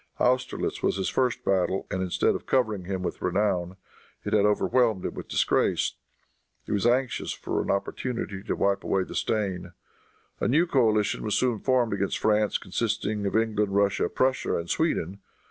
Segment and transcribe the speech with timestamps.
[0.19, 3.75] Austerlitz was his first battle; and instead of covering him with renown
[4.25, 5.93] it had overwhelmed him with disgrace.
[6.65, 9.73] He was anxious for an opportunity to wipe away the stain.
[10.39, 15.19] A new coalition was soon formed against France, consisting of England, Russia, Prussia and Sweden.